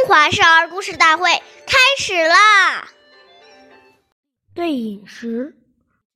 [0.00, 1.24] 中华少儿故事大会
[1.66, 2.88] 开始啦！
[4.54, 5.54] 对饮食，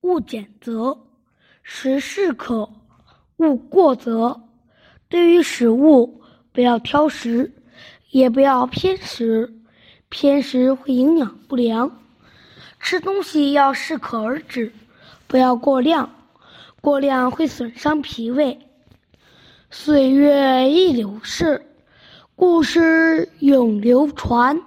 [0.01, 0.97] 勿拣择；
[1.61, 2.67] 食适可，
[3.37, 4.41] 勿过则。
[5.07, 7.53] 对于食物，不要挑食，
[8.09, 9.53] 也不要偏食，
[10.09, 12.03] 偏食会营养不良。
[12.79, 14.73] 吃东西要适可而止，
[15.27, 16.27] 不要过量，
[16.81, 18.67] 过量会损伤脾胃。
[19.69, 21.67] 岁月易流逝。
[22.37, 24.61] 故事永流传。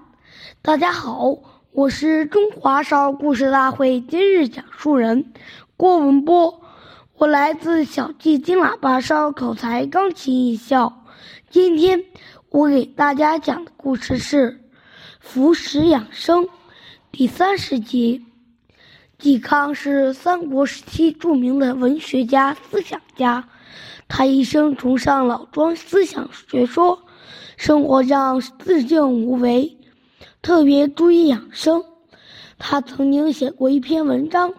[0.63, 1.37] 大家好，
[1.71, 5.35] 我是中华少儿故事大会今日讲述人
[5.77, 6.63] 郭文波，
[7.19, 11.05] 我来自小季金喇叭少儿口才钢琴艺校。
[11.51, 12.05] 今天
[12.49, 14.53] 我给大家讲的故事是
[15.21, 16.45] 《服食养生》
[17.13, 18.25] 第三十集。
[19.21, 23.47] 嵇康是三国时期著名的文学家、思想家，
[24.09, 27.03] 他一生崇尚老庄思想学说。
[27.57, 29.77] 生活上自静无为，
[30.43, 31.85] 特别注意养生。
[32.59, 34.53] 他曾经写过一篇文章，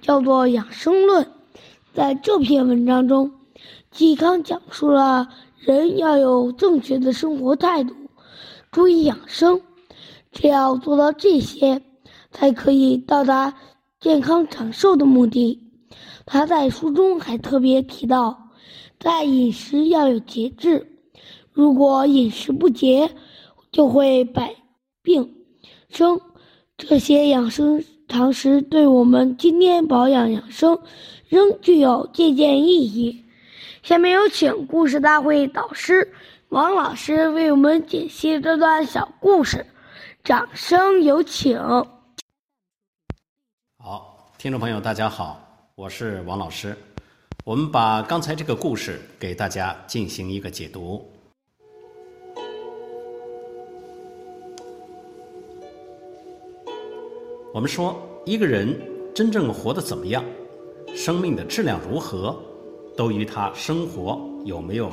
[0.00, 1.24] 叫做《养生论》。
[1.94, 3.32] 在这篇文章中，
[3.94, 5.28] 嵇康讲述了
[5.58, 7.94] 人要有正确的生活态度，
[8.70, 9.60] 注意养生。
[10.32, 11.80] 只要做到这些，
[12.30, 13.54] 才可以到达
[14.00, 15.62] 健康长寿的目的。
[16.26, 18.50] 他在书中还特别提到，
[19.00, 20.95] 在饮食要有节制。
[21.56, 23.10] 如果饮食不节，
[23.72, 24.54] 就会百
[25.00, 25.34] 病
[25.88, 26.20] 生。
[26.76, 30.78] 这些养生常识对我们今天保养养生
[31.30, 33.24] 仍具有借鉴意义。
[33.82, 36.12] 下面有请故事大会导师
[36.50, 39.64] 王老师为我们解析这段小故事，
[40.22, 41.58] 掌声有请。
[43.78, 45.40] 好，听众朋友，大家好，
[45.74, 46.76] 我是王老师。
[47.44, 51.02] 我们把刚才这个故事给大家进行一个解读。
[57.56, 58.78] 我们说，一个人
[59.14, 60.22] 真正活得怎么样，
[60.94, 62.38] 生命的质量如何，
[62.94, 64.90] 都与他生活有没有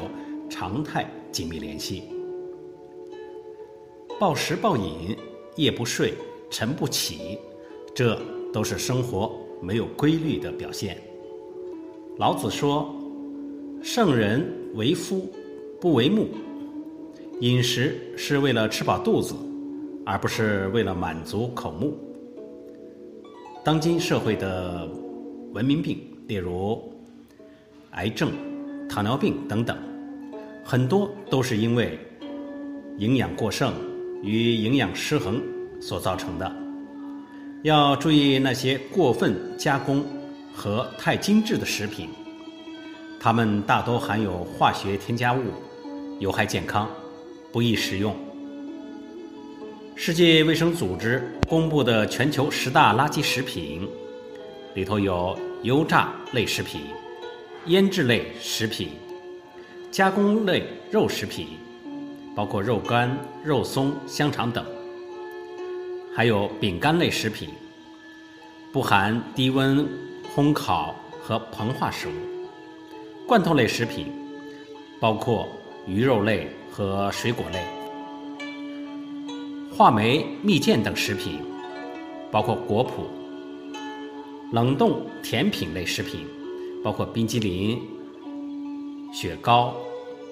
[0.49, 2.03] 常态紧密联系。
[4.17, 5.13] 暴食暴饮、
[5.57, 6.13] 夜不睡、
[6.49, 7.37] 晨不起，
[7.93, 8.17] 这
[8.53, 9.29] 都是生活
[9.61, 10.97] 没有规律的表现。
[12.15, 12.95] 老子说
[13.83, 14.41] ：“圣人
[14.75, 15.29] 为夫，
[15.81, 16.29] 不为目。”
[17.41, 19.35] 饮食是为了吃饱肚子，
[20.05, 21.93] 而不是为了满足口目。
[23.65, 24.85] 当今社会的
[25.53, 25.97] 文明病，
[26.27, 26.93] 例如
[27.91, 28.29] 癌症、
[28.89, 29.77] 糖尿病等等，
[30.65, 31.97] 很多都是因为
[32.97, 33.73] 营养过剩
[34.21, 35.41] 与营养失衡
[35.79, 36.51] 所造成的。
[37.61, 40.03] 要注意那些过分加工
[40.53, 42.09] 和太精致的食品，
[43.17, 45.39] 它们大多含有化学添加物，
[46.19, 46.89] 有害健康，
[47.49, 48.13] 不宜食用。
[49.95, 53.87] 世界卫生组织公布的全球十大垃圾食品
[54.73, 56.81] 里头有油炸类食品、
[57.67, 58.89] 腌制类食品、
[59.91, 61.47] 加工类肉食品，
[62.35, 64.63] 包括肉干、肉松、香肠等；
[66.15, 67.49] 还有饼干类食品，
[68.71, 69.87] 不含低温
[70.35, 72.11] 烘烤和膨化食物；
[73.27, 74.11] 罐头类食品，
[74.99, 75.47] 包括
[75.85, 77.82] 鱼肉类和水果类。
[79.75, 81.39] 话梅、蜜饯等食品，
[82.29, 83.05] 包括果脯；
[84.51, 86.27] 冷冻甜品类食品，
[86.83, 87.81] 包括冰激凌、
[89.11, 89.73] 雪糕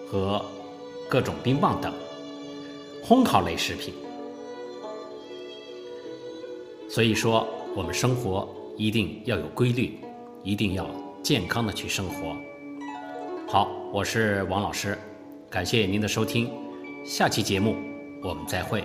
[0.07, 0.39] 和
[1.09, 1.91] 各种冰棒等；
[3.03, 3.91] 烘烤类食品。
[6.87, 8.47] 所以说，我们生活
[8.77, 9.97] 一定要有规律，
[10.43, 10.85] 一定要
[11.23, 12.35] 健康的去生活。
[13.47, 14.95] 好，我是王老师，
[15.49, 16.47] 感谢您的收听，
[17.03, 17.75] 下期节目
[18.21, 18.83] 我们再会。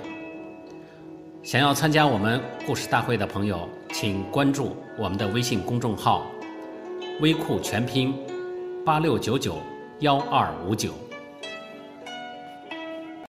[1.47, 6.27] 想要参加我们故事大会的朋友，请关注我们的微信公众号
[7.23, 8.13] “微库全拼
[8.85, 9.59] 八六九九
[10.01, 10.93] 幺二五九”。